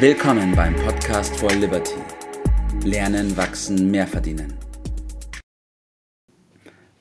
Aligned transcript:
Willkommen 0.00 0.54
beim 0.54 0.76
Podcast 0.76 1.36
for 1.40 1.50
Liberty. 1.50 1.96
Lernen, 2.84 3.36
wachsen, 3.36 3.90
mehr 3.90 4.06
verdienen. 4.06 4.54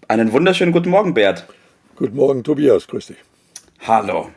Einen 0.08 0.32
wunderschönen 0.32 0.71
guten 0.71 0.89
Morgen, 0.89 1.14
Bert. 1.14 1.46
Guten 1.96 2.16
Morgen, 2.16 2.44
Tobias. 2.44 2.88
Grüß 2.88 3.05
dich. 3.05 3.18
Hallo. 3.86 4.32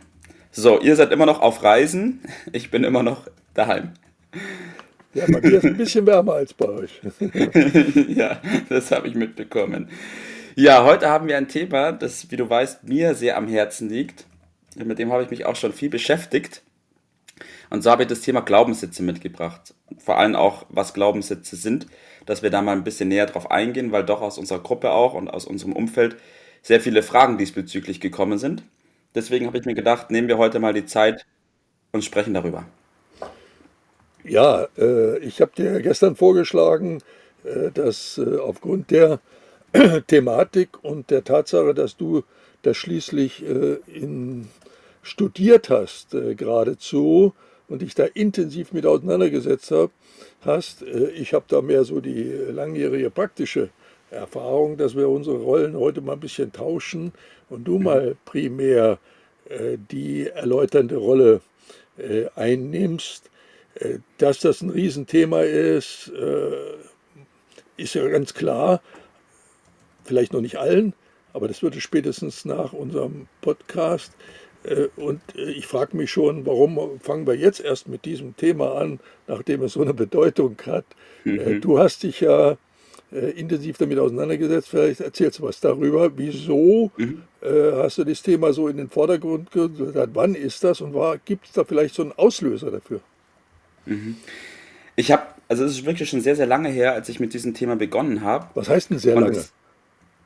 So, 0.51 0.79
ihr 0.79 0.95
seid 0.95 1.11
immer 1.11 1.25
noch 1.25 1.41
auf 1.41 1.63
Reisen. 1.63 2.21
Ich 2.53 2.71
bin 2.71 2.85
immer 2.85 3.03
noch 3.03 3.29
daheim. 3.55 3.95
Ja, 5.15 5.25
bei 5.27 5.41
mir 5.41 5.57
ist 5.57 5.65
ein 5.65 5.79
bisschen 5.79 6.05
wärmer 6.07 6.35
als 6.35 6.53
bei 6.53 6.69
euch. 6.69 7.01
ja, 8.09 8.43
das 8.69 8.91
habe 8.91 9.09
ich 9.09 9.15
mitbekommen. 9.15 9.89
Ja, 10.55 10.85
heute 10.85 11.09
haben 11.09 11.29
wir 11.29 11.39
ein 11.39 11.49
Thema, 11.49 11.93
das, 11.93 12.31
wie 12.31 12.37
du 12.37 12.51
weißt, 12.51 12.85
mir 12.87 13.15
sehr 13.15 13.39
am 13.39 13.49
Herzen 13.49 13.89
liegt. 13.89 14.27
Mit 14.77 14.99
dem 14.99 15.11
habe 15.11 15.23
ich 15.23 15.31
mich 15.31 15.47
auch 15.47 15.57
schon 15.57 15.73
viel 15.73 15.89
beschäftigt. 15.89 16.63
Und 17.71 17.83
so 17.83 17.91
habe 17.91 18.03
ich 18.03 18.09
das 18.09 18.21
Thema 18.21 18.41
Glaubenssätze 18.41 19.03
mitgebracht. 19.03 19.75
Vor 19.99 20.19
allem 20.19 20.35
auch, 20.35 20.67
was 20.69 20.93
Glaubenssätze 20.93 21.57
sind, 21.57 21.87
dass 22.27 22.43
wir 22.43 22.51
da 22.51 22.63
mal 22.63 22.73
ein 22.73 22.85
bisschen 22.85 23.09
näher 23.09 23.27
drauf 23.27 23.51
eingehen, 23.51 23.93
weil 23.93 24.05
doch 24.05 24.21
aus 24.21 24.39
unserer 24.39 24.59
Gruppe 24.59 24.91
auch 24.91 25.15
und 25.15 25.29
aus 25.29 25.47
unserem 25.47 25.73
Umfeld 25.73 26.17
sehr 26.63 26.81
viele 26.81 27.03
Fragen 27.03 27.39
diesbezüglich 27.39 28.01
gekommen 28.01 28.39
sind. 28.39 28.65
Deswegen 29.15 29.47
habe 29.47 29.59
ich 29.59 29.65
mir 29.65 29.75
gedacht, 29.75 30.11
nehmen 30.11 30.29
wir 30.29 30.39
heute 30.39 30.59
mal 30.59 30.75
die 30.75 30.85
Zeit 30.85 31.27
und 31.93 32.05
sprechen 32.05 32.35
darüber. 32.35 32.65
Ja, 34.25 34.69
äh, 34.77 35.19
ich 35.19 35.41
habe 35.41 35.53
dir 35.57 35.81
gestern 35.81 36.17
vorgeschlagen, 36.17 37.01
äh, 37.45 37.71
dass 37.73 38.19
äh, 38.19 38.39
aufgrund 38.39 38.91
der 38.91 39.21
Thematik 40.09 40.83
und 40.83 41.11
der 41.11 41.25
Tatsache, 41.25 41.75
dass 41.75 41.97
du 41.97 42.25
das 42.63 42.77
schließlich 42.77 43.43
in, 43.87 44.49
studiert 45.03 45.71
hast, 45.71 46.11
geradezu, 46.11 47.33
und 47.71 47.81
dich 47.81 47.95
da 47.95 48.05
intensiv 48.05 48.73
mit 48.73 48.85
auseinandergesetzt 48.85 49.73
hast, 50.43 50.83
äh, 50.83 51.11
ich 51.13 51.33
habe 51.33 51.47
da 51.49 51.63
mehr 51.63 51.85
so 51.85 52.01
die 52.01 52.25
langjährige 52.25 53.11
praktische 53.11 53.71
Erfahrung, 54.11 54.77
dass 54.77 54.95
wir 54.95 55.09
unsere 55.09 55.39
Rollen 55.39 55.77
heute 55.77 56.03
mal 56.03 56.15
ein 56.15 56.21
bisschen 56.21 56.53
tauschen 56.53 57.13
und 57.49 57.65
du 57.65 57.79
mhm. 57.79 57.85
mal 57.85 58.17
primär 58.27 58.99
die 59.91 60.29
erläuternde 60.29 60.97
Rolle 60.97 61.41
einnimmst. 62.37 63.31
Dass 64.19 64.39
das 64.39 64.63
ein 64.63 64.71
Riesenthema 64.71 65.41
ist, 65.41 66.13
ist 67.77 67.95
ja 67.95 68.07
ganz 68.09 68.33
klar 68.33 68.81
vielleicht 70.05 70.33
noch 70.33 70.41
nicht 70.41 70.59
allen, 70.59 70.93
aber 71.33 71.49
das 71.49 71.63
würde 71.63 71.81
spätestens 71.81 72.45
nach 72.45 72.73
unserem 72.73 73.29
Podcast. 73.41 74.13
Äh, 74.65 74.89
und 74.97 75.21
äh, 75.35 75.51
ich 75.51 75.67
frage 75.67 75.97
mich 75.97 76.11
schon, 76.11 76.47
warum 76.47 77.01
fangen 77.01 77.27
wir 77.27 77.35
jetzt 77.35 77.61
erst 77.61 77.89
mit 77.89 78.05
diesem 78.05 78.37
Thema 78.37 78.77
an, 78.77 79.01
nachdem 79.27 79.63
es 79.63 79.75
so 79.75 79.83
eine 79.83 79.95
Bedeutung 79.95 80.57
hat. 80.67 80.85
Äh, 81.25 81.31
mhm. 81.31 81.61
Du 81.61 81.79
hast 81.79 82.03
dich 82.03 82.21
ja 82.21 82.57
intensiv 83.35 83.77
damit 83.77 83.99
auseinandergesetzt. 83.99 84.69
Vielleicht 84.69 85.01
erzählst 85.01 85.41
du 85.41 85.43
was 85.43 85.59
darüber. 85.59 86.17
Wieso 86.17 86.93
mhm. 86.97 87.23
hast 87.43 87.99
du 87.99 88.05
das 88.05 88.23
Thema 88.23 88.53
so 88.53 88.69
in 88.69 88.77
den 88.77 88.89
Vordergrund 88.89 89.51
gestellt? 89.51 90.11
Wann 90.13 90.37
ist 90.37 90.63
das 90.63 90.81
und 90.81 90.95
gibt 91.25 91.47
es 91.47 91.53
da 91.53 91.65
vielleicht 91.65 91.97
so 91.97 92.03
einen 92.03 92.13
Auslöser 92.13 92.71
dafür? 92.71 93.01
Mhm. 93.87 94.15
Ich 94.95 95.11
habe, 95.11 95.25
also 95.49 95.65
es 95.65 95.73
ist 95.73 95.85
wirklich 95.85 96.09
schon 96.09 96.21
sehr, 96.21 96.37
sehr 96.37 96.47
lange 96.47 96.69
her, 96.69 96.93
als 96.93 97.09
ich 97.09 97.19
mit 97.19 97.35
diesem 97.35 97.53
Thema 97.53 97.75
begonnen 97.75 98.23
habe. 98.23 98.47
Was 98.55 98.69
heißt 98.69 98.91
denn 98.91 99.01
sehr 99.01 99.19
lange? 99.19 99.45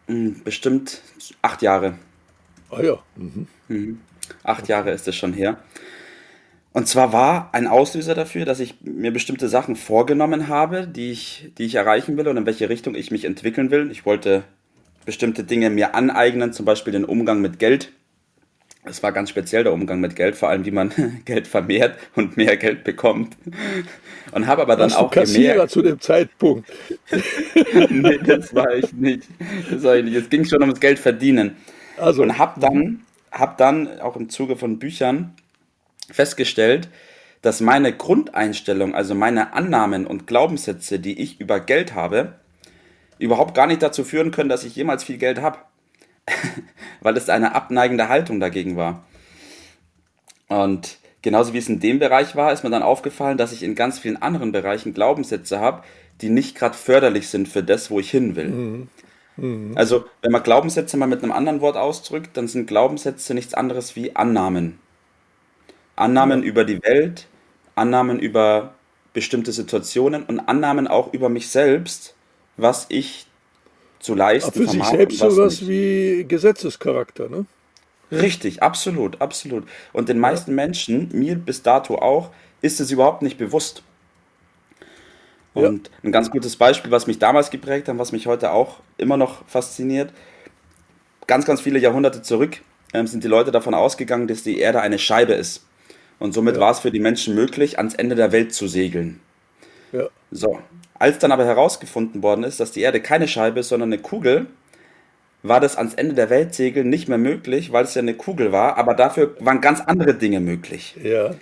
Hm, 0.07 0.43
bestimmt 0.45 1.01
acht 1.41 1.63
Jahre. 1.63 1.95
Ah 2.71 2.83
ja. 2.83 2.99
Mhm. 3.17 3.99
Acht 4.43 4.69
Jahre 4.69 4.91
ist 4.91 5.09
es 5.09 5.17
schon 5.17 5.33
her. 5.33 5.59
Und 6.73 6.89
zwar 6.89 7.13
war 7.13 7.51
ein 7.53 7.69
Auslöser 7.69 8.15
dafür, 8.15 8.45
dass 8.45 8.59
ich 8.59 8.75
mir 8.81 9.13
bestimmte 9.13 9.49
Sachen 9.49 9.77
vorgenommen 9.77 10.49
habe, 10.49 10.89
die 10.89 11.13
ich, 11.13 11.53
die 11.57 11.67
ich 11.67 11.77
erreichen 11.77 12.17
will 12.17 12.27
und 12.27 12.37
in 12.37 12.47
welche 12.47 12.69
Richtung 12.69 12.97
ich 12.97 13.13
mich 13.13 13.25
entwickeln 13.25 13.71
will. 13.71 13.91
Ich 13.93 14.05
wollte 14.05 14.43
bestimmte 15.05 15.45
Dinge 15.45 15.71
mir 15.71 15.95
aneignen, 15.95 16.53
zum 16.53 16.67
Beispiel 16.67 16.93
den 16.93 17.05
Umgang 17.05 17.41
mit 17.41 17.59
Geld. 17.59 17.93
Es 18.87 19.03
war 19.03 19.13
ganz 19.13 19.31
speziell 19.31 19.65
der 19.65 19.73
Umgang 19.73 20.01
mit 20.01 20.15
Geld, 20.15 20.37
vor 20.37 20.51
allem 20.51 20.67
wie 20.67 20.71
man 20.71 20.93
Geld 21.25 21.47
vermehrt 21.47 21.97
und 22.17 22.37
mehr 22.37 22.57
Geld 22.57 22.85
bekommt. 22.85 23.37
Und 24.33 24.47
habe 24.47 24.63
aber 24.63 24.77
dann 24.77 24.91
Warst 24.91 24.97
auch 24.97 25.11
du 25.11 25.21
Kassierer 25.21 25.53
gemerkt, 25.53 25.71
zu 25.71 25.83
dem 25.83 26.01
Zeitpunkt. 26.01 26.71
nee, 27.89 28.19
das 28.19 28.55
war 28.55 28.75
ich 28.75 28.93
nicht. 28.93 29.23
Das 29.71 29.83
war 29.85 29.97
ich 29.97 30.05
nicht. 30.05 30.17
Es 30.17 30.29
ging 30.29 30.45
schon 30.45 30.61
ums 30.61 30.81
Geld 30.81 30.99
verdienen. 30.99 31.57
Also. 31.97 32.23
Und 32.23 32.37
habe 32.37 32.61
dann, 32.61 33.01
hab 33.35 33.59
dann 33.59 34.01
auch 34.01 34.17
im 34.17 34.31
Zuge 34.31 34.57
von 34.57 34.79
Büchern 34.79 35.35
festgestellt, 36.11 36.89
dass 37.43 37.61
meine 37.61 37.95
Grundeinstellung, 37.95 38.95
also 38.95 39.15
meine 39.15 39.53
Annahmen 39.53 40.07
und 40.07 40.27
Glaubenssätze, 40.27 40.99
die 40.99 41.21
ich 41.21 41.41
über 41.41 41.61
Geld 41.61 41.95
habe, 41.95 42.37
überhaupt 43.19 43.55
gar 43.55 43.67
nicht 43.67 43.83
dazu 43.83 44.05
führen 44.05 44.31
können, 44.31 44.49
dass 44.49 44.65
ich 44.65 44.75
jemals 44.75 45.05
viel 45.05 45.19
Geld 45.19 45.43
habe. 45.43 45.59
weil 47.01 47.17
es 47.17 47.29
eine 47.29 47.55
abneigende 47.55 48.09
Haltung 48.09 48.41
dagegen 48.41 48.77
war. 48.77 49.05
Und 50.49 50.99
genauso 51.23 51.53
wie 51.53 51.59
es 51.59 51.69
in 51.69 51.81
dem 51.81 51.99
Bereich 51.99 52.37
war, 52.37 52.53
ist 52.53 52.65
mir 52.65 52.71
dann 52.71 52.83
aufgefallen, 52.83 53.39
dass 53.39 53.53
ich 53.53 53.63
in 53.63 53.75
ganz 53.75 53.99
vielen 53.99 54.21
anderen 54.21 54.53
Bereichen 54.53 54.95
Glaubenssätze 54.95 55.61
habe, 55.61 55.83
die 56.21 56.31
nicht 56.31 56.57
gerade 56.57 56.77
förderlich 56.77 57.29
sind 57.29 57.49
für 57.49 57.63
das, 57.63 57.91
wo 57.91 57.99
ich 58.01 58.11
hin 58.11 58.37
will. 58.37 58.49
Mhm. 58.49 58.89
Mhm. 59.37 59.73
Also, 59.75 60.05
wenn 60.23 60.33
man 60.33 60.43
Glaubenssätze 60.43 60.97
mal 60.97 61.07
mit 61.07 61.23
einem 61.23 61.33
anderen 61.33 61.61
Wort 61.61 61.77
ausdrückt, 61.77 62.37
dann 62.37 62.49
sind 62.49 62.67
Glaubenssätze 62.67 63.35
nichts 63.35 63.55
anderes 63.55 63.97
wie 63.97 64.15
Annahmen. 64.15 64.79
Annahmen 65.97 66.43
ja. 66.43 66.49
über 66.49 66.65
die 66.65 66.83
Welt, 66.83 67.27
Annahmen 67.75 68.19
über 68.19 68.75
bestimmte 69.13 69.53
Situationen 69.53 70.25
und 70.25 70.41
Annahmen 70.41 70.89
auch 70.89 71.13
über 71.13 71.29
mich 71.29 71.49
selbst, 71.49 72.15
was 72.57 72.87
ich 72.89 73.27
zu 74.01 74.15
leisten. 74.15 74.51
Aber 74.51 74.67
für 74.67 74.69
sich 74.69 74.85
selbst 74.85 75.19
sowas 75.19 75.61
nicht. 75.61 75.69
wie 75.69 76.25
Gesetzescharakter, 76.29 77.29
ne? 77.29 77.47
Richtig, 78.11 78.63
absolut, 78.63 79.21
absolut. 79.21 79.65
Und 79.93 80.09
den 80.09 80.19
meisten 80.19 80.53
ja. 80.53 80.57
Menschen, 80.57 81.09
mir 81.13 81.37
bis 81.37 81.63
dato 81.63 81.97
auch, 81.97 82.31
ist 82.61 82.81
es 82.81 82.91
überhaupt 82.91 83.23
nicht 83.23 83.39
bewusst. 83.39 83.83
Und 85.55 85.89
ja. 85.89 85.95
ein 86.03 86.13
ganz 86.13 86.31
gutes 86.31 86.57
Beispiel, 86.57 86.91
was 86.91 87.07
mich 87.07 87.19
damals 87.19 87.51
geprägt 87.51 87.89
hat, 87.89 87.99
was 87.99 88.13
mich 88.13 88.27
heute 88.27 88.51
auch 88.53 88.81
immer 88.99 89.17
noch 89.17 89.47
fasziniert, 89.47 90.13
ganz, 91.27 91.47
ganz 91.47 91.61
viele 91.61 91.79
Jahrhunderte 91.79 92.23
zurück 92.23 92.61
ähm, 92.95 93.07
sind 93.07 93.25
die 93.25 93.29
Leute 93.29 93.51
davon 93.51 93.75
ausgegangen, 93.75 94.29
dass 94.29 94.43
die 94.43 94.59
Erde 94.59 94.81
eine 94.81 94.99
Scheibe 94.99 95.35
ist. 95.35 95.67
Und 96.19 96.33
somit 96.33 96.55
ja. 96.55 96.61
war 96.63 96.71
es 96.71 96.79
für 96.79 96.93
die 96.93 97.01
Menschen 97.01 97.35
möglich, 97.35 97.77
ans 97.77 97.95
Ende 97.95 98.15
der 98.15 98.33
Welt 98.33 98.55
zu 98.55 98.69
segeln. 98.69 99.21
Ja. 99.93 100.09
So, 100.31 100.61
als 100.95 101.19
dann 101.19 101.33
aber 101.33 101.45
herausgefunden 101.45 102.23
worden 102.23 102.45
ist, 102.45 102.61
dass 102.61 102.73
die 102.73 102.81
Erde 102.81 103.01
keine 103.01 103.29
Scheibe 103.29 103.61
ist, 103.61 103.69
sondern 103.69 103.93
eine 103.93 104.01
Kugel, 104.01 104.47
war 105.43 105.61
das 105.61 105.77
ans 105.77 105.95
Ende 105.95 106.15
der 106.15 106.31
Welt 106.31 106.55
segeln 106.55 106.89
nicht 106.89 107.09
mehr 107.09 107.19
möglich, 107.19 107.73
weil 107.73 107.85
es 107.85 107.95
ja 107.95 108.01
eine 108.01 108.15
Kugel 108.15 108.51
war, 108.51 108.79
aber 108.79 108.95
dafür 108.95 109.37
waren 109.41 109.61
ganz 109.61 109.81
andere 109.81 110.15
Dinge 110.15 110.41
möglich. 110.41 110.97
Ja. 111.03 111.35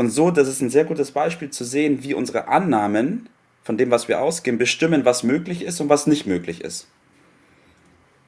Und 0.00 0.08
so, 0.08 0.30
das 0.30 0.48
ist 0.48 0.62
ein 0.62 0.70
sehr 0.70 0.86
gutes 0.86 1.10
Beispiel 1.10 1.50
zu 1.50 1.62
sehen, 1.62 2.02
wie 2.02 2.14
unsere 2.14 2.48
Annahmen 2.48 3.28
von 3.62 3.76
dem, 3.76 3.90
was 3.90 4.08
wir 4.08 4.22
ausgehen, 4.22 4.56
bestimmen, 4.56 5.04
was 5.04 5.24
möglich 5.24 5.62
ist 5.62 5.78
und 5.78 5.90
was 5.90 6.06
nicht 6.06 6.24
möglich 6.24 6.62
ist. 6.62 6.88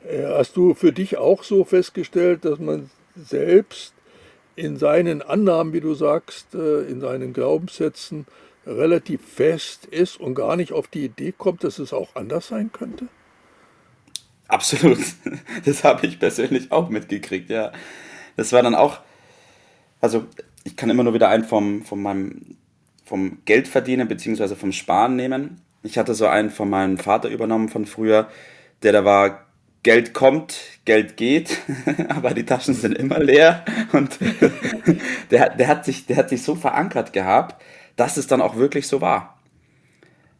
Hast 0.06 0.54
du 0.58 0.74
für 0.74 0.92
dich 0.92 1.16
auch 1.16 1.42
so 1.42 1.64
festgestellt, 1.64 2.44
dass 2.44 2.58
man 2.58 2.90
selbst 3.16 3.94
in 4.54 4.76
seinen 4.76 5.22
Annahmen, 5.22 5.72
wie 5.72 5.80
du 5.80 5.94
sagst, 5.94 6.54
äh, 6.54 6.82
in 6.82 7.00
seinen 7.00 7.32
Glaubenssätzen 7.32 8.26
relativ 8.66 9.22
fest 9.26 9.86
ist 9.86 10.20
und 10.20 10.34
gar 10.34 10.56
nicht 10.56 10.72
auf 10.72 10.88
die 10.88 11.06
Idee 11.06 11.32
kommt, 11.32 11.64
dass 11.64 11.78
es 11.78 11.94
auch 11.94 12.16
anders 12.16 12.48
sein 12.48 12.70
könnte? 12.70 13.08
Absolut. 14.46 14.98
Das 15.64 15.84
habe 15.84 16.06
ich 16.06 16.18
persönlich 16.18 16.70
auch 16.70 16.90
mitgekriegt, 16.90 17.48
ja. 17.48 17.72
Das 18.36 18.52
war 18.52 18.62
dann 18.62 18.74
auch, 18.74 19.00
also 20.02 20.26
ich 20.64 20.76
kann 20.76 20.90
immer 20.90 21.04
nur 21.04 21.14
wieder 21.14 21.28
einen 21.28 21.44
vom, 21.44 21.84
vom 21.84 22.02
meinem, 22.02 22.56
vom 23.04 23.38
Geld 23.44 23.68
verdienen 23.68 24.08
bzw. 24.08 24.54
vom 24.54 24.72
Sparen 24.72 25.16
nehmen. 25.16 25.60
Ich 25.82 25.98
hatte 25.98 26.14
so 26.14 26.26
einen 26.26 26.50
von 26.50 26.70
meinem 26.70 26.98
Vater 26.98 27.28
übernommen 27.28 27.68
von 27.68 27.86
früher, 27.86 28.28
der 28.82 28.92
da 28.92 29.04
war, 29.04 29.46
Geld 29.82 30.14
kommt, 30.14 30.60
Geld 30.84 31.16
geht, 31.16 31.58
aber 32.08 32.34
die 32.34 32.46
Taschen 32.46 32.74
sind 32.74 32.96
immer 32.96 33.18
leer 33.18 33.64
und 33.92 34.16
der, 35.30 35.50
der, 35.50 35.68
hat 35.68 35.84
sich, 35.84 36.06
der 36.06 36.16
hat 36.16 36.28
sich 36.28 36.44
so 36.44 36.54
verankert 36.54 37.12
gehabt, 37.12 37.60
dass 37.96 38.16
es 38.16 38.28
dann 38.28 38.40
auch 38.40 38.56
wirklich 38.56 38.86
so 38.86 39.00
war. 39.00 39.40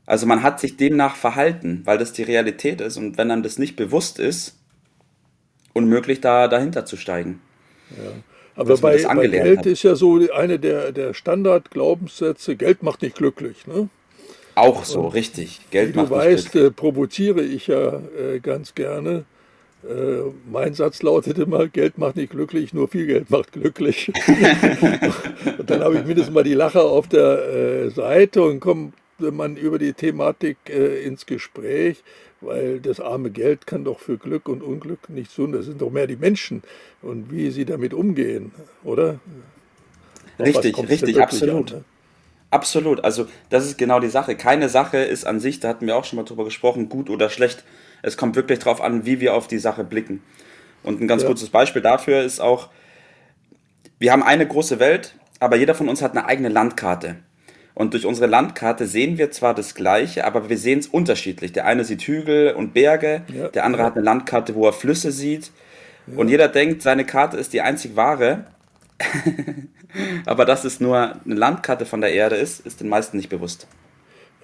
Also 0.06 0.26
man 0.26 0.44
hat 0.44 0.61
sich 0.61 0.76
demnach 0.76 1.17
verhalten, 1.17 1.82
weil 1.85 1.99
das 1.99 2.12
die 2.12 2.23
Realität 2.23 2.81
ist 2.81 2.96
und 2.96 3.19
wenn 3.19 3.31
einem 3.32 3.43
das 3.43 3.58
nicht 3.58 3.75
bewusst 3.75 4.20
ist, 4.20 4.58
unmöglich 5.73 6.20
da 6.20 6.46
dahinter 6.46 6.85
zu 6.85 6.96
steigen. 6.96 7.41
Ja. 7.91 8.12
Aber 8.54 8.76
bei, 8.76 9.02
bei, 9.02 9.28
Geld 9.28 9.60
hat. 9.60 9.66
ist 9.66 9.82
ja 9.82 9.94
so 9.94 10.20
eine 10.34 10.58
der, 10.58 10.93
der 10.93 11.14
Standard-Glaubenssätze, 11.14 12.56
Geld 12.56 12.82
macht 12.82 13.02
nicht 13.02 13.16
glücklich. 13.16 13.66
Ne? 13.66 13.88
Auch 14.54 14.84
so, 14.84 15.00
und 15.00 15.14
richtig. 15.14 15.60
Geld 15.70 15.94
wie 15.94 15.99
macht 15.99 16.10
du 16.10 16.14
weißt, 16.14 16.56
äh, 16.56 16.70
provoziere 16.70 17.43
ich 17.43 17.69
ja 17.69 18.00
äh, 18.19 18.40
ganz 18.40 18.75
gerne 18.75 19.25
Äh, 19.84 20.31
mein 20.49 20.75
Satz 20.75 21.02
lautet 21.02 21.38
immer, 21.38 21.66
Geld 21.66 21.99
macht 21.99 22.14
nicht 22.14 22.31
glücklich, 22.31 22.72
nur 22.72 22.87
viel 22.87 23.06
Geld 23.06 23.31
macht 23.31 23.52
glücklich. 23.52 24.12
und 25.58 25.69
dann 25.69 25.81
habe 25.81 25.96
ich 25.96 26.05
mindestens 26.05 26.32
mal 26.32 26.44
die 26.44 26.55
Lacher 26.55 26.84
auf 26.84 27.08
der 27.08 27.48
äh, 27.48 27.90
Seite 27.90 28.43
und 28.43 28.60
man 29.30 29.56
über 29.56 29.78
die 29.78 29.92
Thematik 29.92 30.56
äh, 30.69 31.04
ins 31.04 31.26
Gespräch, 31.26 32.02
weil 32.40 32.80
das 32.80 32.98
arme 32.98 33.30
Geld 33.30 33.66
kann 33.66 33.84
doch 33.84 34.00
für 34.00 34.19
Glück 34.19 34.48
und 34.48 34.62
Unglück 34.62 35.08
nichts 35.08 35.34
tun. 35.34 35.52
Das 35.52 35.66
sind 35.66 35.80
doch 35.80 35.90
mehr 35.90 36.06
die 36.06 36.16
Menschen 36.16 36.62
und 37.02 37.30
wie 37.30 37.50
sie 37.50 37.64
damit 37.64 37.94
umgehen, 37.94 38.52
oder? 38.82 39.20
Richtig, 40.38 40.76
richtig, 40.88 41.20
absolut. 41.20 41.72
An, 41.72 41.78
ne? 41.78 41.84
Absolut. 42.50 43.02
Also 43.02 43.26
das 43.48 43.64
ist 43.64 43.78
genau 43.78 43.98
die 43.98 44.08
Sache. 44.08 44.36
Keine 44.36 44.69
Sache 44.69 44.98
ist 44.98 45.24
an 45.24 45.40
sich, 45.40 45.60
da 45.60 45.69
hatten 45.69 45.86
wir 45.86 45.96
auch 45.96 46.04
schon 46.04 46.19
mal 46.19 46.24
drüber 46.24 46.44
gesprochen, 46.44 46.88
gut 46.88 47.08
oder 47.08 47.30
schlecht. 47.30 47.64
Es 48.02 48.16
kommt 48.16 48.36
wirklich 48.36 48.58
darauf 48.58 48.80
an, 48.80 49.06
wie 49.06 49.20
wir 49.20 49.34
auf 49.34 49.48
die 49.48 49.58
Sache 49.58 49.84
blicken. 49.84 50.22
Und 50.82 51.00
ein 51.00 51.08
ganz 51.08 51.22
ja. 51.22 51.28
kurzes 51.28 51.48
Beispiel 51.48 51.80
dafür 51.80 52.22
ist 52.22 52.40
auch, 52.40 52.69
wir 53.98 54.12
haben 54.12 54.22
eine 54.22 54.46
große 54.46 54.80
Welt, 54.80 55.14
aber 55.40 55.56
jeder 55.56 55.74
von 55.74 55.88
uns 55.88 56.02
hat 56.02 56.10
eine 56.12 56.26
eigene 56.26 56.48
Landkarte. 56.48 57.16
Und 57.74 57.94
durch 57.94 58.04
unsere 58.04 58.26
Landkarte 58.26 58.86
sehen 58.86 59.16
wir 59.16 59.30
zwar 59.30 59.54
das 59.54 59.74
Gleiche, 59.74 60.24
aber 60.26 60.48
wir 60.48 60.58
sehen 60.58 60.80
es 60.80 60.86
unterschiedlich. 60.86 61.52
Der 61.52 61.66
eine 61.66 61.84
sieht 61.84 62.02
Hügel 62.02 62.52
und 62.52 62.74
Berge, 62.74 63.22
ja. 63.34 63.48
der 63.48 63.64
andere 63.64 63.82
hat 63.82 63.94
eine 63.94 64.04
Landkarte, 64.04 64.54
wo 64.54 64.66
er 64.66 64.72
Flüsse 64.72 65.10
sieht. 65.10 65.50
Ja. 66.06 66.19
Und 66.19 66.28
jeder 66.28 66.48
denkt, 66.48 66.82
seine 66.82 67.06
Karte 67.06 67.38
ist 67.38 67.52
die 67.52 67.62
einzig 67.62 67.96
wahre. 67.96 68.46
aber 70.26 70.44
dass 70.44 70.64
es 70.64 70.80
nur 70.80 71.16
eine 71.24 71.34
Landkarte 71.34 71.86
von 71.86 72.00
der 72.00 72.12
Erde 72.12 72.36
ist, 72.36 72.64
ist 72.66 72.80
den 72.80 72.88
meisten 72.88 73.16
nicht 73.16 73.30
bewusst. 73.30 73.66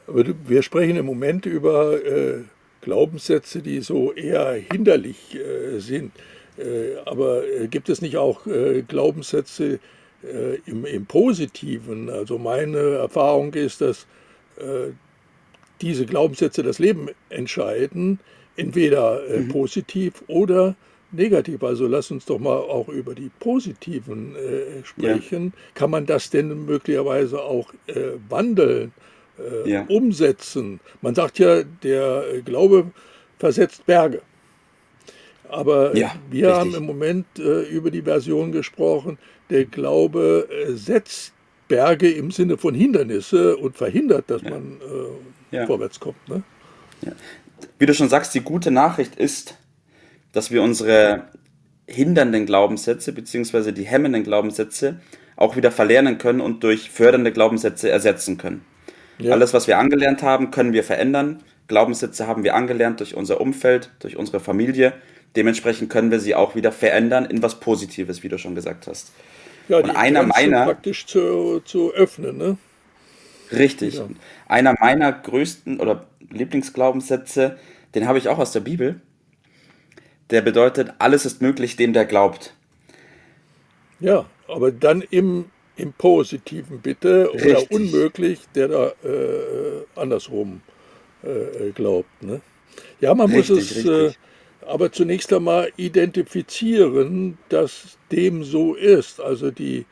Aber 0.06 0.24
wir 0.46 0.62
sprechen 0.62 0.96
im 0.96 1.04
Moment 1.04 1.44
über 1.44 2.02
äh, 2.02 2.44
Glaubenssätze, 2.80 3.60
die 3.60 3.80
so 3.80 4.12
eher 4.14 4.54
hinderlich 4.72 5.36
äh, 5.36 5.78
sind. 5.80 6.12
Äh, 6.56 6.96
aber 7.04 7.46
äh, 7.46 7.68
gibt 7.68 7.90
es 7.90 8.00
nicht 8.00 8.16
auch 8.16 8.46
äh, 8.46 8.82
Glaubenssätze 8.82 9.74
äh, 9.74 9.78
im, 10.66 10.84
im, 10.84 11.06
Positiven? 11.06 12.10
Also 12.10 12.38
meine 12.38 12.78
Erfahrung 12.78 13.54
ist, 13.54 13.80
dass 13.80 14.06
äh, 14.56 14.92
diese 15.80 16.06
Glaubenssätze 16.06 16.62
das 16.62 16.78
Leben 16.78 17.08
entscheiden, 17.28 18.18
entweder 18.56 19.22
mhm. 19.28 19.48
positiv 19.48 20.24
oder 20.26 20.74
negativ. 21.12 21.62
Also 21.62 21.86
lass 21.86 22.10
uns 22.10 22.24
doch 22.24 22.38
mal 22.38 22.56
auch 22.56 22.88
über 22.88 23.14
die 23.14 23.30
positiven 23.38 24.34
sprechen. 24.82 25.52
Ja. 25.54 25.62
Kann 25.74 25.90
man 25.90 26.04
das 26.04 26.30
denn 26.30 26.66
möglicherweise 26.66 27.40
auch 27.40 27.72
wandeln? 28.28 28.92
äh, 29.38 29.70
ja. 29.70 29.84
umsetzen. 29.88 30.80
Man 31.00 31.14
sagt 31.14 31.38
ja, 31.38 31.62
der 31.62 32.24
Glaube 32.44 32.90
versetzt 33.38 33.86
Berge. 33.86 34.22
Aber 35.48 35.96
ja, 35.96 36.14
wir 36.30 36.48
richtig. 36.48 36.60
haben 36.60 36.74
im 36.74 36.86
Moment 36.86 37.26
äh, 37.38 37.62
über 37.62 37.90
die 37.90 38.02
Version 38.02 38.52
gesprochen, 38.52 39.18
der 39.50 39.64
Glaube 39.64 40.48
äh, 40.50 40.72
setzt 40.72 41.32
Berge 41.68 42.10
im 42.10 42.30
Sinne 42.30 42.56
von 42.56 42.74
Hindernisse 42.74 43.56
und 43.56 43.76
verhindert, 43.76 44.30
dass 44.30 44.42
ja. 44.42 44.50
man 44.50 44.80
äh, 45.52 45.56
ja. 45.56 45.66
vorwärts 45.66 46.00
kommt. 46.00 46.28
Ne? 46.28 46.42
Wie 47.78 47.86
du 47.86 47.94
schon 47.94 48.08
sagst, 48.08 48.34
die 48.34 48.40
gute 48.40 48.70
Nachricht 48.70 49.16
ist, 49.16 49.56
dass 50.32 50.50
wir 50.50 50.62
unsere 50.62 51.24
hindernden 51.86 52.46
Glaubenssätze 52.46 53.12
bzw. 53.12 53.72
die 53.72 53.84
hemmenden 53.84 54.24
Glaubenssätze 54.24 55.00
auch 55.36 55.56
wieder 55.56 55.70
verlernen 55.70 56.18
können 56.18 56.40
und 56.40 56.64
durch 56.64 56.90
fördernde 56.90 57.32
Glaubenssätze 57.32 57.90
ersetzen 57.90 58.36
können. 58.38 58.64
Alles, 59.30 59.52
was 59.52 59.66
wir 59.66 59.78
angelernt 59.78 60.22
haben, 60.22 60.50
können 60.50 60.72
wir 60.72 60.84
verändern. 60.84 61.42
Glaubenssätze 61.66 62.26
haben 62.26 62.44
wir 62.44 62.54
angelernt 62.54 63.00
durch 63.00 63.16
unser 63.16 63.40
Umfeld, 63.40 63.90
durch 63.98 64.16
unsere 64.16 64.38
Familie. 64.38 64.92
Dementsprechend 65.36 65.90
können 65.90 66.10
wir 66.10 66.20
sie 66.20 66.34
auch 66.34 66.54
wieder 66.54 66.72
verändern 66.72 67.24
in 67.26 67.42
was 67.42 67.60
Positives, 67.60 68.22
wie 68.22 68.28
du 68.28 68.38
schon 68.38 68.54
gesagt 68.54 68.86
hast. 68.86 69.12
Ja, 69.68 69.78
und 69.78 69.90
einer 69.90 70.22
meiner 70.22 70.64
praktisch 70.64 71.06
zu, 71.06 71.60
zu 71.64 71.92
öffnen, 71.92 72.38
ne? 72.38 72.56
Richtig. 73.52 73.96
Ja. 73.96 74.08
Einer 74.46 74.74
meiner 74.78 75.12
größten 75.12 75.80
oder 75.80 76.06
Lieblingsglaubenssätze, 76.30 77.58
den 77.94 78.06
habe 78.06 78.18
ich 78.18 78.28
auch 78.28 78.38
aus 78.38 78.52
der 78.52 78.60
Bibel. 78.60 79.00
Der 80.30 80.42
bedeutet, 80.42 80.92
alles 80.98 81.24
ist 81.24 81.40
möglich 81.40 81.76
dem, 81.76 81.92
der 81.92 82.04
glaubt. 82.04 82.54
Ja, 84.00 84.26
aber 84.46 84.70
dann 84.70 85.02
im 85.10 85.46
im 85.78 85.92
Positiven 85.92 86.80
bitte 86.80 87.30
Richtig. 87.32 87.52
oder 87.52 87.70
unmöglich, 87.70 88.40
der 88.54 88.68
da 88.68 88.88
äh, 89.04 89.84
andersrum 89.94 90.60
äh, 91.22 91.70
glaubt. 91.70 92.22
Ne? 92.22 92.40
Ja, 93.00 93.14
man 93.14 93.30
richtig, 93.30 93.50
muss 93.50 93.70
es 93.70 93.84
äh, 93.84 94.12
aber 94.68 94.92
zunächst 94.92 95.32
einmal 95.32 95.72
identifizieren, 95.76 97.38
dass 97.48 97.98
dem 98.12 98.44
so 98.44 98.74
ist. 98.74 99.20
Also 99.20 99.50
die 99.50 99.86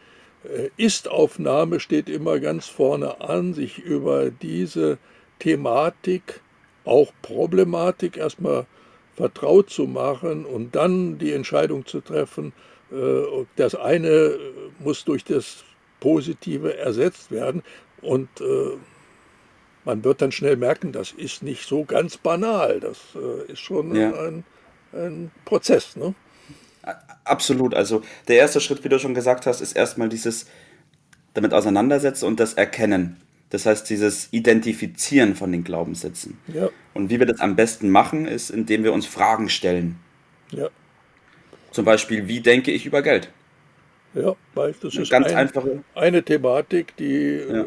äh, 0.44 0.68
Ist-Aufnahme 0.76 1.80
steht 1.80 2.08
immer 2.08 2.38
ganz 2.40 2.66
vorne 2.66 3.20
an, 3.20 3.54
sich 3.54 3.78
über 3.78 4.30
diese 4.30 4.98
Thematik, 5.38 6.40
auch 6.84 7.12
Problematik 7.22 8.16
erstmal 8.16 8.66
vertraut 9.14 9.70
zu 9.70 9.86
machen 9.86 10.44
und 10.44 10.76
dann 10.76 11.18
die 11.18 11.32
Entscheidung 11.32 11.86
zu 11.86 12.00
treffen, 12.00 12.52
äh, 12.92 13.44
das 13.56 13.74
eine 13.74 14.38
muss 14.78 15.04
durch 15.04 15.24
das 15.24 15.64
Positive 16.00 16.76
ersetzt 16.76 17.30
werden. 17.30 17.62
Und 18.02 18.28
äh, 18.40 18.76
man 19.84 20.04
wird 20.04 20.20
dann 20.20 20.32
schnell 20.32 20.56
merken, 20.56 20.92
das 20.92 21.12
ist 21.12 21.42
nicht 21.42 21.66
so 21.66 21.84
ganz 21.84 22.18
banal. 22.18 22.80
Das 22.80 22.98
äh, 23.14 23.52
ist 23.52 23.60
schon 23.60 23.94
ja. 23.94 24.12
ein, 24.12 24.44
ein, 24.96 25.30
Prozess. 25.44 25.96
Ne? 25.96 26.14
Absolut. 27.24 27.74
Also 27.74 28.02
der 28.28 28.36
erste 28.36 28.60
Schritt, 28.60 28.84
wie 28.84 28.88
du 28.88 28.98
schon 28.98 29.14
gesagt 29.14 29.46
hast, 29.46 29.60
ist 29.60 29.72
erstmal 29.72 30.08
dieses 30.08 30.46
damit 31.34 31.52
auseinandersetzen 31.52 32.26
und 32.26 32.40
das 32.40 32.54
Erkennen. 32.54 33.16
Das 33.50 33.66
heißt, 33.66 33.88
dieses 33.90 34.28
Identifizieren 34.32 35.36
von 35.36 35.52
den 35.52 35.62
Glaubenssätzen. 35.62 36.38
Ja. 36.48 36.68
Und 36.94 37.10
wie 37.10 37.18
wir 37.18 37.26
das 37.26 37.40
am 37.40 37.54
besten 37.54 37.90
machen, 37.90 38.26
ist, 38.26 38.50
indem 38.50 38.82
wir 38.82 38.92
uns 38.92 39.06
Fragen 39.06 39.48
stellen. 39.48 39.96
Ja. 40.50 40.68
Zum 41.70 41.84
Beispiel, 41.84 42.26
wie 42.26 42.40
denke 42.40 42.72
ich 42.72 42.86
über 42.86 43.02
Geld? 43.02 43.30
Ja, 44.14 44.34
weil 44.54 44.74
das 44.80 44.94
ist 44.94 45.10
ganz 45.10 45.28
ein, 45.28 45.36
einfache. 45.36 45.84
eine 45.94 46.22
Thematik, 46.22 46.96
die 46.96 47.44
ja. 47.48 47.66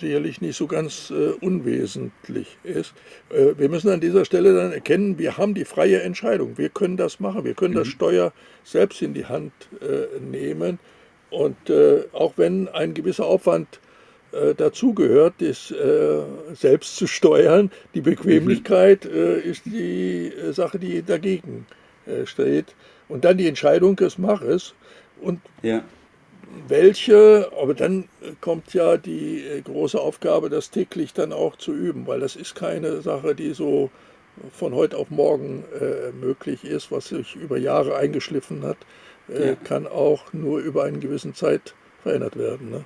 Sicherlich 0.00 0.40
nicht 0.40 0.56
so 0.56 0.66
ganz 0.66 1.10
äh, 1.10 1.30
unwesentlich 1.40 2.56
ist. 2.64 2.94
Äh, 3.30 3.58
wir 3.58 3.68
müssen 3.68 3.90
an 3.90 4.00
dieser 4.00 4.24
Stelle 4.24 4.54
dann 4.54 4.72
erkennen, 4.72 5.18
wir 5.18 5.36
haben 5.36 5.54
die 5.54 5.64
freie 5.64 6.02
Entscheidung. 6.02 6.58
Wir 6.58 6.68
können 6.68 6.96
das 6.96 7.20
machen. 7.20 7.44
Wir 7.44 7.54
können 7.54 7.74
mhm. 7.74 7.78
das 7.78 7.88
Steuer 7.88 8.32
selbst 8.64 9.02
in 9.02 9.14
die 9.14 9.26
Hand 9.26 9.52
äh, 9.80 10.20
nehmen. 10.20 10.78
Und 11.30 11.70
äh, 11.70 12.04
auch 12.12 12.34
wenn 12.36 12.68
ein 12.68 12.94
gewisser 12.94 13.26
Aufwand 13.26 13.80
äh, 14.32 14.54
dazugehört, 14.54 15.40
ist 15.42 15.74
selbst 16.54 16.96
zu 16.96 17.06
steuern, 17.06 17.70
die 17.94 18.00
Bequemlichkeit 18.00 19.04
mhm. 19.04 19.42
ist 19.44 19.66
die 19.66 20.32
Sache, 20.50 20.78
die 20.78 21.02
dagegen 21.02 21.66
steht. 22.24 22.74
Und 23.08 23.24
dann 23.24 23.36
die 23.38 23.46
Entscheidung 23.46 23.96
des 23.96 24.18
Machers 24.18 24.74
und 25.20 25.40
ja. 25.62 25.82
Welche, 26.68 27.50
aber 27.60 27.74
dann 27.74 28.08
kommt 28.40 28.74
ja 28.74 28.96
die 28.96 29.42
äh, 29.44 29.60
große 29.60 30.00
Aufgabe, 30.00 30.50
das 30.50 30.70
täglich 30.70 31.12
dann 31.12 31.32
auch 31.32 31.56
zu 31.56 31.72
üben, 31.72 32.06
weil 32.06 32.20
das 32.20 32.36
ist 32.36 32.54
keine 32.54 33.02
Sache, 33.02 33.34
die 33.34 33.52
so 33.52 33.90
von 34.52 34.74
heute 34.74 34.96
auf 34.96 35.10
morgen 35.10 35.64
äh, 35.80 36.12
möglich 36.12 36.64
ist, 36.64 36.92
was 36.92 37.08
sich 37.08 37.34
über 37.34 37.58
Jahre 37.58 37.96
eingeschliffen 37.96 38.62
hat, 38.62 38.78
äh, 39.28 39.48
ja. 39.48 39.54
kann 39.56 39.86
auch 39.86 40.32
nur 40.32 40.60
über 40.60 40.84
einen 40.84 41.00
gewissen 41.00 41.34
Zeit 41.34 41.74
verändert 42.02 42.36
werden. 42.38 42.70
Ne? 42.70 42.84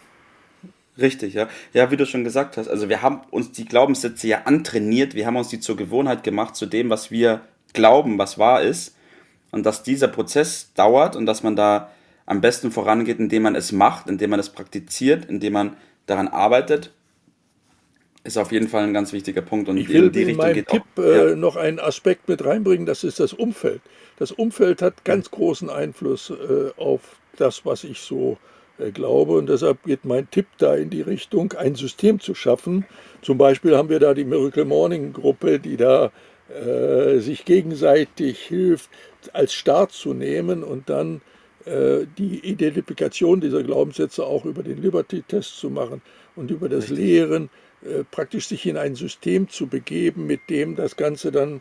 Richtig, 0.99 1.35
ja. 1.35 1.49
Ja, 1.73 1.91
wie 1.91 1.97
du 1.97 2.07
schon 2.07 2.25
gesagt 2.25 2.57
hast, 2.57 2.69
also 2.69 2.89
wir 2.89 3.03
haben 3.03 3.23
uns 3.31 3.53
die 3.53 3.65
Glaubenssätze 3.65 4.29
ja 4.29 4.43
antrainiert, 4.45 5.15
wir 5.15 5.27
haben 5.27 5.37
uns 5.37 5.49
die 5.49 5.61
zur 5.61 5.77
Gewohnheit 5.77 6.23
gemacht, 6.23 6.57
zu 6.57 6.67
dem, 6.67 6.91
was 6.91 7.11
wir 7.11 7.43
glauben, 7.73 8.19
was 8.19 8.39
wahr 8.39 8.63
ist. 8.63 8.97
Und 9.51 9.67
dass 9.67 9.83
dieser 9.83 10.09
Prozess 10.09 10.73
dauert 10.75 11.15
und 11.15 11.27
dass 11.27 11.43
man 11.43 11.57
da 11.57 11.91
am 12.27 12.41
besten 12.41 12.71
vorangeht, 12.71 13.19
indem 13.19 13.43
man 13.43 13.55
es 13.55 13.73
macht, 13.73 14.09
indem 14.09 14.31
man 14.31 14.41
es 14.41 14.51
praktiziert, 14.51 15.25
indem 15.27 15.55
man 15.55 15.77
daran 16.07 16.29
arbeitet, 16.29 16.93
ist 18.25 18.39
auf 18.39 18.53
jeden 18.53 18.69
Fall 18.69 18.85
ein 18.85 18.95
ganz 18.95 19.13
wichtiger 19.13 19.43
Punkt. 19.43 19.69
Und 19.69 19.77
ich 19.77 19.89
will 19.89 20.05
in 20.05 20.13
die 20.13 20.23
Richtung 20.25 20.47
in 20.47 20.55
geht 20.55 20.69
Tipp 20.69 20.83
auch, 20.97 21.03
äh, 21.03 21.31
ja. 21.31 21.37
noch 21.37 21.57
einen 21.57 21.81
Aspekt 21.81 22.29
mit 22.29 22.45
reinbringen, 22.45 22.87
das 22.87 23.05
ist 23.05 23.19
das 23.19 23.33
Umfeld. 23.33 23.81
Das 24.19 24.31
Umfeld 24.31 24.83
hat 24.83 25.05
ganz 25.05 25.31
großen 25.31 25.71
Einfluss 25.71 26.31
äh, 26.31 26.71
auf 26.77 27.17
das, 27.37 27.67
was 27.67 27.83
ich 27.83 27.99
so 27.99 28.39
äh, 28.79 28.93
glaube. 28.93 29.33
Und 29.33 29.49
deshalb 29.49 29.83
geht 29.83 30.05
mein 30.05 30.31
Tipp 30.31 30.47
da 30.59 30.75
in 30.75 30.91
die 30.91 31.01
Richtung, 31.01 31.53
ein 31.55 31.75
System 31.75 32.21
zu 32.21 32.35
schaffen. 32.35 32.85
Zum 33.23 33.39
Beispiel 33.39 33.77
haben 33.77 33.89
wir 33.89 33.99
da 33.99 34.15
die 34.15 34.25
Miracle 34.25 34.65
Morning 34.65 35.13
Gruppe, 35.13 35.59
die 35.59 35.77
da 35.77 36.13
äh, 36.49 37.19
sich 37.19 37.45
gegenseitig 37.45 38.39
hilft, 38.39 38.91
als 39.33 39.53
Start 39.55 39.91
zu 39.91 40.15
nehmen 40.15 40.63
und 40.63 40.89
dann 40.89 41.17
äh, 41.17 41.21
die 41.65 42.41
Identifikation 42.43 43.41
dieser 43.41 43.63
Glaubenssätze 43.63 44.25
auch 44.25 44.45
über 44.45 44.63
den 44.63 44.83
Liberty-Test 44.83 45.57
zu 45.59 45.71
machen 45.71 46.03
und 46.35 46.51
über 46.51 46.69
das 46.69 46.85
Richtig. 46.85 46.99
Lehren, 46.99 47.51
äh, 47.85 48.05
praktisch 48.09 48.47
sich 48.47 48.67
in 48.67 48.77
ein 48.77 48.95
System 48.95 49.49
zu 49.49 49.67
begeben, 49.67 50.27
mit 50.27 50.49
dem 50.51 50.77
das 50.77 50.97
Ganze 50.97 51.33
dann 51.33 51.61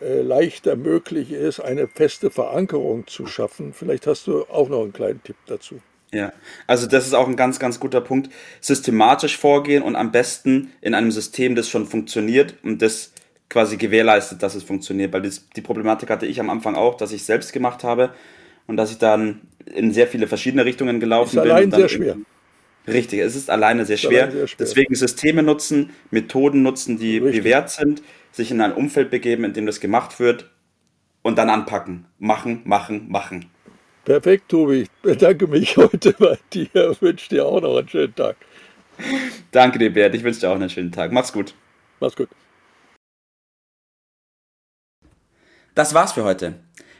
äh, 0.00 0.20
leichter 0.20 0.76
möglich 0.76 1.32
ist, 1.32 1.60
eine 1.60 1.88
feste 1.88 2.30
Verankerung 2.30 3.06
zu 3.06 3.26
schaffen. 3.26 3.72
Vielleicht 3.72 4.06
hast 4.06 4.26
du 4.26 4.42
auch 4.44 4.68
noch 4.68 4.82
einen 4.82 4.92
kleinen 4.92 5.22
Tipp 5.22 5.36
dazu. 5.46 5.80
Ja, 6.12 6.32
also 6.66 6.86
das 6.86 7.06
ist 7.06 7.14
auch 7.14 7.26
ein 7.26 7.36
ganz, 7.36 7.58
ganz 7.58 7.80
guter 7.80 8.02
Punkt. 8.02 8.30
Systematisch 8.60 9.38
vorgehen 9.38 9.82
und 9.82 9.96
am 9.96 10.12
besten 10.12 10.72
in 10.82 10.94
einem 10.94 11.10
System, 11.10 11.54
das 11.54 11.70
schon 11.70 11.86
funktioniert 11.86 12.54
und 12.62 12.82
das 12.82 13.12
quasi 13.48 13.78
gewährleistet, 13.78 14.42
dass 14.42 14.54
es 14.54 14.64
funktioniert. 14.64 15.12
Weil 15.14 15.22
das, 15.22 15.48
die 15.56 15.62
Problematik 15.62 16.10
hatte 16.10 16.26
ich 16.26 16.38
am 16.38 16.50
Anfang 16.50 16.74
auch, 16.74 16.96
dass 16.96 17.12
ich 17.12 17.24
selbst 17.24 17.54
gemacht 17.54 17.82
habe 17.82 18.12
und 18.72 18.78
dass 18.78 18.90
ich 18.90 18.96
dann 18.96 19.42
in 19.66 19.92
sehr 19.92 20.06
viele 20.06 20.26
verschiedene 20.26 20.64
Richtungen 20.64 20.98
gelaufen 20.98 21.36
ist 21.36 21.42
bin. 21.42 21.52
Allein 21.52 21.70
sehr 21.70 21.90
schwer. 21.90 22.16
Richtig, 22.88 23.20
es 23.20 23.36
ist 23.36 23.50
alleine 23.50 23.84
sehr, 23.84 23.98
schwer. 23.98 24.22
Allein 24.22 24.32
sehr 24.32 24.46
schwer. 24.46 24.56
Deswegen 24.66 24.94
Systeme 24.94 25.42
nutzen, 25.42 25.90
Methoden 26.10 26.62
nutzen, 26.62 26.98
die 26.98 27.18
Richtig. 27.18 27.42
bewährt 27.42 27.68
sind, 27.68 28.02
sich 28.30 28.50
in 28.50 28.62
ein 28.62 28.72
Umfeld 28.72 29.10
begeben, 29.10 29.44
in 29.44 29.52
dem 29.52 29.66
das 29.66 29.78
gemacht 29.78 30.18
wird 30.18 30.50
und 31.20 31.36
dann 31.36 31.50
anpacken. 31.50 32.06
Machen, 32.18 32.62
machen, 32.64 33.10
machen. 33.10 33.50
Perfekt, 34.06 34.48
Tobi. 34.48 34.84
Ich 34.84 34.90
bedanke 35.02 35.46
mich 35.46 35.76
heute 35.76 36.14
bei 36.14 36.38
dir. 36.50 36.96
Wünsche 36.98 37.28
dir 37.28 37.44
auch 37.44 37.60
noch 37.60 37.76
einen 37.76 37.88
schönen 37.90 38.14
Tag. 38.14 38.36
Danke 39.50 39.78
dir, 39.80 39.92
Bert. 39.92 40.14
Ich 40.14 40.24
wünsche 40.24 40.40
dir 40.40 40.50
auch 40.50 40.54
einen 40.54 40.70
schönen 40.70 40.92
Tag. 40.92 41.12
Mach's 41.12 41.30
gut. 41.30 41.52
Mach's 42.00 42.16
gut. 42.16 42.30
Das 45.74 45.92
war's 45.92 46.12
für 46.12 46.24
heute. 46.24 46.54